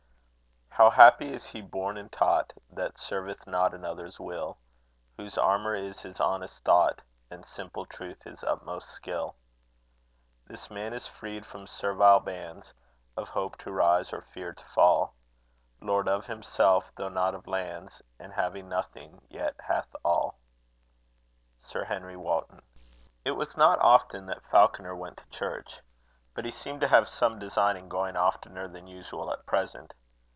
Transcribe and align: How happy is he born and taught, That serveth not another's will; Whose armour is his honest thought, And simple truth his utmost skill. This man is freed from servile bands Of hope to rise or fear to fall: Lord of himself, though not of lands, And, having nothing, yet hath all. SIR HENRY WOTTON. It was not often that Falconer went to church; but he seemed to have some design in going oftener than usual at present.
How 0.75 0.89
happy 0.89 1.31
is 1.31 1.45
he 1.47 1.61
born 1.61 1.95
and 1.97 2.09
taught, 2.11 2.53
That 2.71 2.97
serveth 2.97 3.45
not 3.45 3.73
another's 3.73 4.19
will; 4.19 4.57
Whose 5.17 5.37
armour 5.37 5.75
is 5.75 5.99
his 6.01 6.19
honest 6.19 6.63
thought, 6.63 7.01
And 7.29 7.45
simple 7.45 7.85
truth 7.85 8.23
his 8.23 8.41
utmost 8.43 8.89
skill. 8.89 9.35
This 10.47 10.71
man 10.71 10.93
is 10.93 11.05
freed 11.05 11.45
from 11.45 11.67
servile 11.67 12.21
bands 12.21 12.73
Of 13.17 13.27
hope 13.29 13.57
to 13.59 13.71
rise 13.71 14.11
or 14.13 14.21
fear 14.21 14.53
to 14.53 14.65
fall: 14.67 15.13
Lord 15.81 16.07
of 16.07 16.25
himself, 16.25 16.89
though 16.95 17.09
not 17.09 17.35
of 17.35 17.45
lands, 17.47 18.01
And, 18.17 18.33
having 18.33 18.67
nothing, 18.69 19.21
yet 19.29 19.55
hath 19.67 19.93
all. 20.05 20.39
SIR 21.61 21.83
HENRY 21.83 22.15
WOTTON. 22.17 22.61
It 23.25 23.31
was 23.31 23.57
not 23.57 23.77
often 23.81 24.25
that 24.27 24.47
Falconer 24.49 24.95
went 24.95 25.17
to 25.17 25.29
church; 25.29 25.81
but 26.33 26.45
he 26.45 26.49
seemed 26.51 26.79
to 26.81 26.87
have 26.87 27.09
some 27.09 27.37
design 27.37 27.75
in 27.77 27.87
going 27.89 28.15
oftener 28.15 28.67
than 28.69 28.87
usual 28.87 29.31
at 29.33 29.45
present. 29.45 29.93